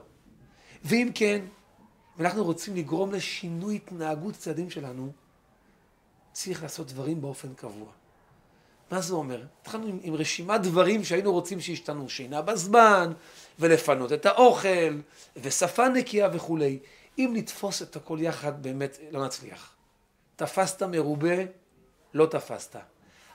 ואם 0.83 1.09
כן, 1.15 1.39
אם 2.19 2.25
אנחנו 2.25 2.43
רוצים 2.43 2.75
לגרום 2.75 3.12
לשינוי 3.12 3.75
התנהגות 3.75 4.36
צעדים 4.36 4.69
שלנו, 4.69 5.12
צריך 6.31 6.63
לעשות 6.63 6.88
דברים 6.88 7.21
באופן 7.21 7.53
קבוע. 7.53 7.97
מה 8.91 9.01
זה 9.01 9.13
אומר? 9.13 9.41
התחלנו 9.62 9.88
עם, 9.88 10.00
עם 10.01 10.15
רשימת 10.15 10.62
דברים 10.62 11.03
שהיינו 11.03 11.32
רוצים 11.32 11.62
שישתנו, 11.62 12.10
שינה 12.10 12.41
בזמן, 12.41 13.13
ולפנות 13.60 14.13
את 14.13 14.25
האוכל, 14.25 14.94
ושפה 15.36 15.89
נקייה 15.89 16.29
וכולי. 16.34 16.79
אם 17.17 17.32
נתפוס 17.34 17.82
את 17.82 17.96
הכל 17.96 18.17
יחד, 18.22 18.63
באמת 18.63 18.98
לא 19.12 19.25
נצליח. 19.25 19.74
תפסת 20.36 20.84
מרובה, 20.84 21.36
לא 22.13 22.25
תפסת. 22.25 22.75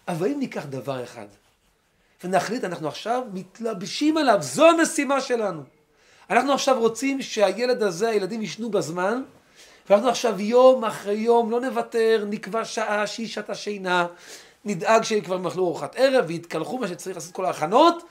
אבל 0.08 0.26
אם 0.26 0.38
ניקח 0.38 0.64
דבר 0.64 1.04
אחד, 1.04 1.26
ונחליט, 2.24 2.64
אנחנו 2.64 2.88
עכשיו 2.88 3.22
מתלבשים 3.32 4.16
עליו, 4.16 4.38
זו 4.40 4.68
המשימה 4.68 5.20
שלנו. 5.20 5.62
אנחנו 6.30 6.52
עכשיו 6.52 6.78
רוצים 6.78 7.22
שהילד 7.22 7.82
הזה, 7.82 8.08
הילדים 8.08 8.42
ישנו 8.42 8.70
בזמן, 8.70 9.22
ואנחנו 9.90 10.08
עכשיו 10.08 10.40
יום 10.40 10.84
אחרי 10.84 11.14
יום 11.14 11.50
לא 11.50 11.60
נוותר, 11.60 12.24
נקבע 12.28 12.64
שעה 12.64 13.06
שהיא 13.06 13.28
שעת 13.28 13.50
השינה, 13.50 14.06
נדאג 14.64 15.02
שהם 15.02 15.20
כבר 15.20 15.40
יאכלו 15.44 15.64
ארוחת 15.64 15.96
ערב 15.96 16.24
ויתקלחו 16.28 16.78
מה 16.78 16.88
שצריך 16.88 17.16
לעשות 17.16 17.34
כל 17.34 17.44
ההכנות, 17.44 18.02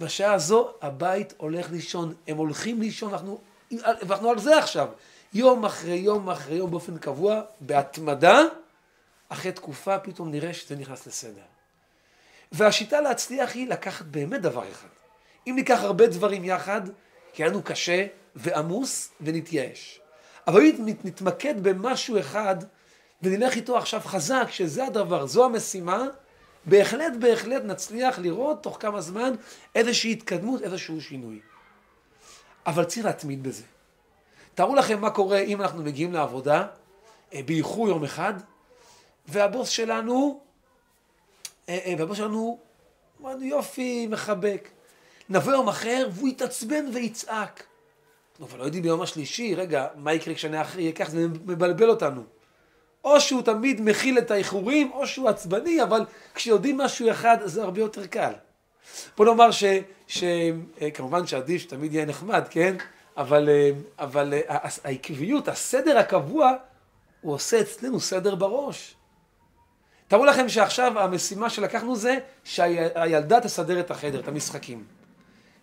בשעה 0.00 0.32
הזו 0.32 0.70
הבית 0.82 1.34
הולך 1.36 1.70
לישון, 1.70 2.14
הם 2.28 2.36
הולכים 2.36 2.80
לישון, 2.80 3.12
אנחנו, 3.12 3.38
ואנחנו 3.82 4.30
על 4.30 4.38
זה 4.38 4.58
עכשיו, 4.58 4.88
יום 5.34 5.64
אחרי 5.64 5.96
יום 5.96 6.30
אחרי 6.30 6.56
יום 6.56 6.70
באופן 6.70 6.98
קבוע, 6.98 7.40
בהתמדה, 7.60 8.40
אחרי 9.28 9.52
תקופה 9.52 9.98
פתאום 9.98 10.30
נראה 10.30 10.54
שזה 10.54 10.76
נכנס 10.76 11.06
לסדר. 11.06 11.42
והשיטה 12.52 13.00
להצליח 13.00 13.54
היא 13.54 13.68
לקחת 13.68 14.04
באמת 14.04 14.40
דבר 14.40 14.62
אחד. 14.70 14.88
אם 15.46 15.52
ניקח 15.56 15.78
הרבה 15.82 16.06
דברים 16.06 16.44
יחד, 16.44 16.80
יהיה 17.38 17.48
לנו 17.48 17.62
קשה 17.62 18.06
ועמוס 18.36 19.10
ונתייאש. 19.20 20.00
אבל 20.46 20.60
אם 20.60 20.86
נתמקד 21.04 21.62
במשהו 21.62 22.20
אחד 22.20 22.56
ונלך 23.22 23.56
איתו 23.56 23.78
עכשיו 23.78 24.00
חזק, 24.04 24.46
שזה 24.50 24.86
הדבר, 24.86 25.26
זו 25.26 25.44
המשימה, 25.44 26.06
בהחלט 26.64 27.12
בהחלט 27.20 27.62
נצליח 27.64 28.18
לראות 28.18 28.62
תוך 28.62 28.76
כמה 28.80 29.00
זמן 29.00 29.34
איזושהי 29.74 30.12
התקדמות, 30.12 30.62
איזשהו 30.62 31.00
שינוי. 31.00 31.40
אבל 32.66 32.84
צריך 32.84 33.06
להתמיד 33.06 33.42
בזה. 33.42 33.64
תארו 34.54 34.74
לכם 34.74 35.00
מה 35.00 35.10
קורה 35.10 35.38
אם 35.38 35.60
אנחנו 35.60 35.82
מגיעים 35.82 36.12
לעבודה 36.12 36.66
אה, 37.34 37.40
באיחור 37.46 37.88
יום 37.88 38.04
אחד, 38.04 38.34
והבוס 39.28 39.68
שלנו, 39.68 40.40
אה, 41.68 41.78
אה, 41.84 41.94
והבוס 41.98 42.18
שלנו, 42.18 42.58
אמרנו 43.20 43.44
יופי, 43.44 44.06
מחבק. 44.06 44.68
נבוא 45.28 45.52
יום 45.52 45.68
אחר 45.68 46.08
והוא 46.12 46.28
יתעצבן 46.28 46.84
ויצעק. 46.94 47.64
אבל 48.40 48.58
לא 48.58 48.64
יודעים 48.64 48.82
ביום 48.82 49.00
השלישי, 49.02 49.54
רגע, 49.54 49.86
מה 49.96 50.14
יקרה 50.14 50.34
כשאני 50.34 50.60
אחרי 50.60 50.82
יהיה 50.82 51.06
זה 51.08 51.26
מבלבל 51.28 51.90
אותנו. 51.90 52.22
או 53.04 53.20
שהוא 53.20 53.42
תמיד 53.42 53.80
מכיל 53.80 54.18
את 54.18 54.30
האיחורים, 54.30 54.92
או 54.92 55.06
שהוא 55.06 55.28
עצבני, 55.28 55.82
אבל 55.82 56.04
כשיודעים 56.34 56.78
משהו 56.78 57.10
אחד 57.10 57.36
זה 57.44 57.62
הרבה 57.62 57.80
יותר 57.80 58.06
קל. 58.06 58.32
בוא 59.16 59.24
נאמר 59.26 59.50
שכמובן 60.06 61.26
שעדיף 61.26 61.62
שתמיד 61.62 61.94
יהיה 61.94 62.06
נחמד, 62.06 62.44
כן? 62.50 62.76
אבל, 63.16 63.48
אה, 63.48 63.70
אבל 63.98 64.34
אה, 64.34 64.58
העקביות, 64.84 65.48
הסדר 65.48 65.98
הקבוע, 65.98 66.52
הוא 67.20 67.34
עושה 67.34 67.60
אצלנו 67.60 68.00
סדר 68.00 68.34
בראש. 68.34 68.94
תראו 70.08 70.24
לכם 70.24 70.48
שעכשיו 70.48 70.98
המשימה 70.98 71.50
שלקחנו 71.50 71.96
זה 71.96 72.18
שהילדה 72.44 73.40
תסדר 73.40 73.80
את 73.80 73.90
החדר, 73.90 74.20
את 74.20 74.28
המשחקים. 74.28 74.84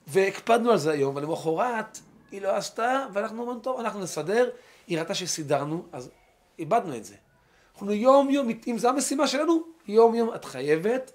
והקפדנו 0.08 0.72
על 0.72 0.77
זה 0.77 0.91
היום, 0.91 1.15
ולמחרת 1.15 2.00
היא 2.32 2.41
לא 2.41 2.56
עשתה, 2.56 3.06
ואנחנו 3.13 3.41
אומרים, 3.41 3.60
טוב, 3.60 3.79
אנחנו 3.79 4.00
נסדר. 4.00 4.50
היא 4.88 5.00
ראתה 5.00 5.13
שסידרנו, 5.13 5.86
אז 5.91 6.10
איבדנו 6.60 6.96
את 6.96 7.06
זה. 7.06 7.15
אנחנו 7.77 7.93
יום 7.93 8.29
יום, 8.29 8.50
אם 8.67 8.77
זו 8.77 8.89
המשימה 8.89 9.27
שלנו, 9.27 9.63
יום 9.88 10.15
יום 10.15 10.36
את 10.36 10.46
חייבת, 10.46 11.12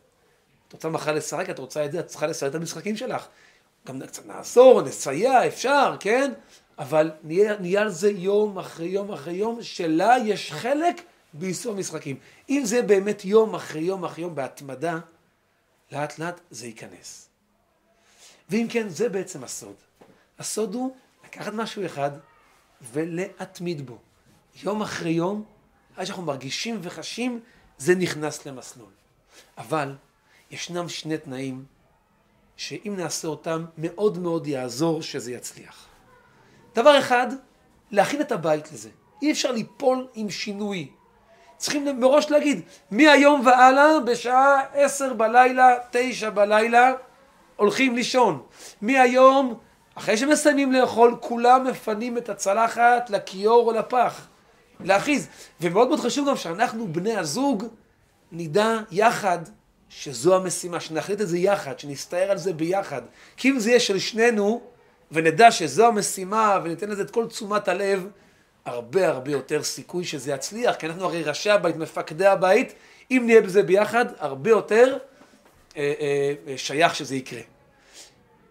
את 0.68 0.72
רוצה 0.72 0.88
מחר 0.88 1.12
לשחק, 1.12 1.50
את 1.50 1.58
רוצה 1.58 1.84
את 1.84 1.92
זה, 1.92 2.00
את 2.00 2.06
צריכה 2.06 2.26
לסדר 2.26 2.48
את 2.48 2.54
המשחקים 2.54 2.96
שלך. 2.96 3.26
גם 3.86 4.00
קצת 4.00 4.26
נעזור, 4.26 4.82
נסייע, 4.82 5.46
אפשר, 5.46 5.96
כן? 6.00 6.32
אבל 6.78 7.10
נהיה, 7.22 7.58
נהיה 7.58 7.82
על 7.82 7.88
זה 7.90 8.10
יום 8.10 8.58
אחרי 8.58 8.86
יום 8.86 9.12
אחרי 9.12 9.34
יום, 9.34 9.62
שלה 9.62 10.14
יש 10.24 10.52
חלק 10.52 11.02
ביישום 11.32 11.76
המשחקים. 11.76 12.16
אם 12.50 12.62
זה 12.64 12.82
באמת 12.82 13.24
יום 13.24 13.54
אחרי 13.54 13.82
יום 13.82 14.04
אחרי 14.04 14.22
יום 14.24 14.34
בהתמדה, 14.34 14.98
לאט 15.92 16.18
לאט 16.18 16.40
זה 16.50 16.66
ייכנס. 16.66 17.28
ואם 18.48 18.66
כן, 18.70 18.88
זה 18.88 19.08
בעצם 19.08 19.44
הסוד. 19.44 19.76
הסוד 20.38 20.74
הוא 20.74 20.94
לקחת 21.24 21.52
משהו 21.52 21.86
אחד 21.86 22.10
ולהתמיד 22.92 23.86
בו. 23.86 23.98
יום 24.62 24.82
אחרי 24.82 25.10
יום, 25.10 25.44
עד 25.96 26.04
שאנחנו 26.04 26.22
מרגישים 26.22 26.78
וחשים, 26.82 27.40
זה 27.78 27.94
נכנס 27.94 28.46
למסלול. 28.46 28.90
אבל 29.58 29.94
ישנם 30.50 30.88
שני 30.88 31.18
תנאים 31.18 31.64
שאם 32.56 32.94
נעשה 32.96 33.28
אותם, 33.28 33.64
מאוד 33.78 34.18
מאוד 34.18 34.46
יעזור 34.46 35.02
שזה 35.02 35.32
יצליח. 35.32 35.86
דבר 36.74 36.98
אחד, 36.98 37.26
להכין 37.90 38.20
את 38.20 38.32
הבית 38.32 38.72
לזה. 38.72 38.90
אי 39.22 39.32
אפשר 39.32 39.52
ליפול 39.52 40.08
עם 40.14 40.30
שינוי. 40.30 40.90
צריכים 41.56 42.00
מראש 42.00 42.30
להגיד, 42.30 42.60
מהיום 42.90 43.46
והלאה, 43.46 44.00
בשעה 44.00 44.62
עשר 44.72 45.14
בלילה, 45.14 45.74
תשע 45.90 46.30
בלילה, 46.30 46.92
הולכים 47.56 47.94
לישון. 47.94 48.42
מהיום, 48.80 49.58
אחרי 49.94 50.16
שמסיימים 50.16 50.72
לאכול, 50.72 51.16
כולם 51.20 51.64
מפנים 51.64 52.18
את 52.18 52.28
הצלחת 52.28 53.10
לכיור 53.10 53.66
או 53.66 53.72
לפח. 53.72 54.26
להכריז. 54.84 55.28
ומאוד 55.60 55.88
מאוד 55.88 56.00
חשוב 56.00 56.28
גם 56.28 56.36
שאנחנו, 56.36 56.92
בני 56.92 57.16
הזוג, 57.16 57.64
נדע 58.32 58.78
יחד 58.90 59.38
שזו 59.88 60.36
המשימה, 60.36 60.80
שנחליט 60.80 61.20
את 61.20 61.28
זה 61.28 61.38
יחד, 61.38 61.78
שנסתער 61.78 62.30
על 62.30 62.38
זה 62.38 62.52
ביחד. 62.52 63.02
כי 63.36 63.50
אם 63.50 63.58
זה 63.58 63.70
יהיה 63.70 63.80
של 63.80 63.98
שנינו, 63.98 64.62
ונדע 65.12 65.50
שזו 65.50 65.86
המשימה, 65.86 66.58
וניתן 66.64 66.90
לזה 66.90 67.02
את 67.02 67.10
כל 67.10 67.26
תשומת 67.26 67.68
הלב, 67.68 68.08
הרבה 68.64 69.08
הרבה 69.08 69.30
יותר 69.30 69.62
סיכוי 69.62 70.04
שזה 70.04 70.32
יצליח, 70.32 70.76
כי 70.76 70.86
אנחנו 70.86 71.04
הרי 71.04 71.22
ראשי 71.22 71.50
הבית, 71.50 71.76
מפקדי 71.76 72.26
הבית, 72.26 72.72
אם 73.10 73.22
נהיה 73.26 73.40
בזה 73.40 73.62
ביחד, 73.62 74.06
הרבה 74.18 74.50
יותר 74.50 74.98
אה, 75.76 75.92
אה, 76.00 76.34
אה 76.48 76.58
שייך 76.58 76.94
שזה 76.94 77.16
יקרה. 77.16 77.40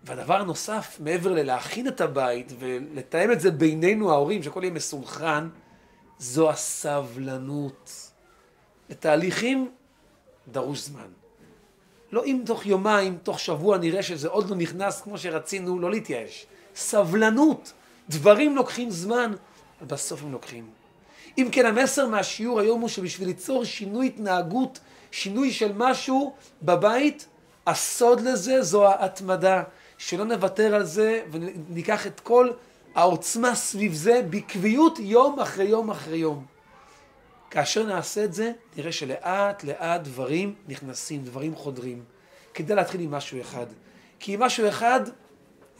והדבר 0.03 0.41
הנוסף, 0.41 0.97
מעבר 0.99 1.31
ללהכין 1.31 1.87
את 1.87 2.01
הבית 2.01 2.51
ולתאם 2.59 3.31
את 3.31 3.41
זה 3.41 3.51
בינינו 3.51 4.11
ההורים, 4.11 4.43
שהכל 4.43 4.63
יהיה 4.63 4.73
מסונכרן, 4.73 5.49
זו 6.21 6.49
הסבלנות. 6.49 8.11
לתהליכים 8.89 9.71
דרוש 10.51 10.79
זמן. 10.79 11.07
לא 12.11 12.25
אם 12.25 12.41
תוך 12.45 12.65
יומיים, 12.65 13.17
תוך 13.23 13.39
שבוע 13.39 13.77
נראה 13.77 14.03
שזה 14.03 14.27
עוד 14.27 14.49
לא 14.49 14.55
נכנס 14.55 15.01
כמו 15.01 15.17
שרצינו, 15.17 15.79
לא 15.79 15.91
להתייאש. 15.91 16.45
סבלנות. 16.75 17.73
דברים 18.09 18.55
לוקחים 18.55 18.89
זמן, 18.89 19.31
ובסוף 19.81 20.23
הם 20.23 20.31
לוקחים. 20.31 20.69
אם 21.37 21.49
כן, 21.51 21.65
המסר 21.65 22.07
מהשיעור 22.07 22.59
היום 22.59 22.81
הוא 22.81 22.89
שבשביל 22.89 23.27
ליצור 23.27 23.65
שינוי 23.65 24.07
התנהגות, 24.07 24.79
שינוי 25.11 25.51
של 25.51 25.71
משהו 25.75 26.33
בבית, 26.61 27.27
הסוד 27.67 28.21
לזה 28.21 28.61
זו 28.61 28.87
ההתמדה. 28.87 29.63
שלא 29.97 30.25
נוותר 30.25 30.75
על 30.75 30.83
זה 30.83 31.21
וניקח 31.31 32.07
את 32.07 32.19
כל 32.19 32.49
העוצמה 32.95 33.55
סביב 33.55 33.93
זה 33.93 34.21
בקביעות 34.29 34.99
יום 34.99 35.39
אחרי 35.39 35.65
יום 35.65 35.89
אחרי 35.89 36.17
יום. 36.17 36.45
כאשר 37.49 37.85
נעשה 37.85 38.23
את 38.23 38.33
זה, 38.33 38.51
נראה 38.77 38.91
שלאט 38.91 39.63
לאט 39.63 40.01
דברים 40.01 40.55
נכנסים, 40.67 41.23
דברים 41.23 41.55
חודרים, 41.55 42.03
כדי 42.53 42.75
להתחיל 42.75 43.01
עם 43.01 43.11
משהו 43.11 43.41
אחד. 43.41 43.65
כי 44.19 44.33
עם 44.33 44.39
משהו 44.39 44.67
אחד, 44.67 45.01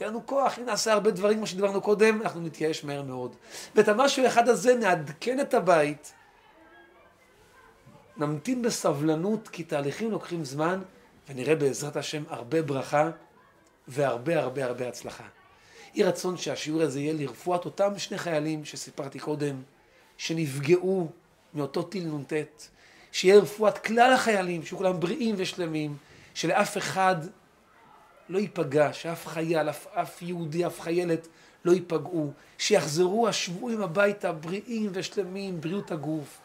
יהיה 0.00 0.10
לנו 0.10 0.26
כוח, 0.26 0.58
אם 0.58 0.64
נעשה 0.64 0.92
הרבה 0.92 1.10
דברים 1.10 1.36
כמו 1.38 1.46
שדיברנו 1.46 1.80
קודם, 1.80 2.22
אנחנו 2.22 2.40
נתייאש 2.40 2.84
מהר 2.84 3.02
מאוד. 3.02 3.36
ואת 3.74 3.88
המשהו 3.88 4.26
אחד 4.26 4.48
הזה 4.48 4.74
נעדכן 4.74 5.40
את 5.40 5.54
הבית, 5.54 6.12
נמתין 8.16 8.62
בסבלנות, 8.62 9.48
כי 9.48 9.64
תהליכים 9.64 10.10
לוקחים 10.10 10.44
זמן, 10.44 10.80
ונראה 11.28 11.54
בעזרת 11.54 11.96
השם 11.96 12.22
הרבה 12.28 12.62
ברכה 12.62 13.10
והרבה 13.88 14.40
הרבה 14.40 14.64
הרבה 14.64 14.88
הצלחה. 14.88 15.24
יהי 15.94 16.04
רצון 16.04 16.36
שהשיעור 16.36 16.82
הזה 16.82 17.00
יהיה 17.00 17.12
לרפואת 17.12 17.64
אותם 17.64 17.98
שני 17.98 18.18
חיילים 18.18 18.64
שסיפרתי 18.64 19.18
קודם, 19.18 19.62
שנפגעו 20.16 21.08
מאותו 21.54 21.82
טיל 21.82 22.04
נ"ט, 22.04 22.32
שיהיה 23.12 23.38
רפואת 23.38 23.78
כלל 23.78 24.12
החיילים, 24.12 24.62
שיהיו 24.62 24.78
כולם 24.78 25.00
בריאים 25.00 25.34
ושלמים, 25.38 25.96
שלאף 26.34 26.78
אחד 26.78 27.16
לא 28.28 28.38
ייפגע, 28.38 28.92
שאף 28.92 29.26
חייל, 29.26 29.70
אף, 29.70 29.86
אף 29.94 30.22
יהודי, 30.22 30.66
אף 30.66 30.80
חיילת 30.80 31.28
לא 31.64 31.72
ייפגעו, 31.72 32.32
שיחזרו 32.58 33.28
השבויים 33.28 33.82
הביתה 33.82 34.32
בריאים 34.32 34.90
ושלמים, 34.94 35.60
בריאות 35.60 35.90
הגוף 35.90 36.38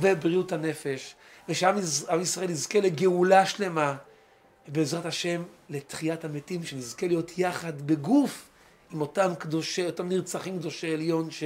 ובריאות 0.00 0.52
הנפש, 0.52 1.14
ושעם 1.48 1.76
ישראל 2.20 2.50
יזכה 2.50 2.80
לגאולה 2.80 3.46
שלמה, 3.46 3.96
ובעזרת 4.68 5.06
השם 5.06 5.42
לתחיית 5.68 6.24
המתים, 6.24 6.64
שנזכה 6.64 7.06
להיות 7.06 7.38
יחד 7.38 7.82
בגוף 7.82 8.48
עם 8.92 9.00
אותם 9.00 9.32
קדושי, 9.38 9.86
אותם 9.86 10.08
נרצחים 10.08 10.58
קדושי 10.58 10.92
עליון 10.94 11.30
ש, 11.30 11.44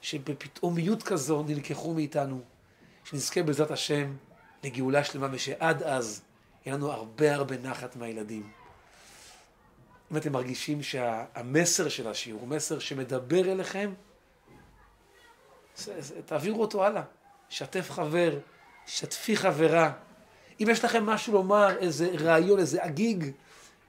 שבפתאומיות 0.00 1.02
כזו 1.02 1.42
נלקחו 1.42 1.94
מאיתנו. 1.94 2.40
שנזכה 3.04 3.42
בעזרת 3.42 3.70
השם 3.70 4.16
לגאולה 4.64 5.04
שלמה, 5.04 5.28
ושעד 5.32 5.82
אז 5.82 6.22
יהיה 6.66 6.76
לנו 6.76 6.92
הרבה 6.92 7.34
הרבה 7.34 7.56
נחת 7.58 7.96
מהילדים. 7.96 8.50
אם 10.12 10.16
אתם 10.16 10.32
מרגישים 10.32 10.82
שהמסר 10.82 11.88
של 11.88 12.08
השיעור 12.08 12.40
הוא 12.40 12.48
מסר 12.48 12.78
שמדבר 12.78 13.52
אליכם, 13.52 13.92
תעבירו 16.26 16.60
אותו 16.60 16.84
הלאה. 16.84 17.02
שתף 17.48 17.90
חבר, 17.90 18.38
שתפי 18.86 19.36
חברה. 19.36 19.92
אם 20.60 20.66
יש 20.70 20.84
לכם 20.84 21.06
משהו 21.06 21.32
לומר, 21.32 21.76
איזה 21.78 22.10
רעיון, 22.18 22.58
איזה 22.58 22.84
אגיג, 22.84 23.30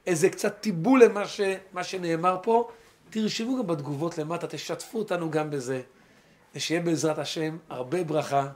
איזה 0.07 0.29
קצת 0.29 0.59
טיבול 0.59 1.03
למה 1.03 1.27
ש, 1.27 1.41
שנאמר 1.83 2.37
פה, 2.43 2.69
תרשמו 3.09 3.57
גם 3.59 3.67
בתגובות 3.67 4.17
למטה, 4.17 4.47
תשתפו 4.47 4.99
אותנו 4.99 5.31
גם 5.31 5.49
בזה, 5.49 5.81
ושיהיה 6.55 6.81
בעזרת 6.81 7.19
השם 7.19 7.57
הרבה 7.69 8.03
ברכה 8.03 8.47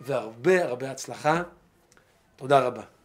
והרבה 0.00 0.64
הרבה 0.64 0.90
הצלחה. 0.90 1.42
תודה 2.36 2.58
רבה. 2.58 2.99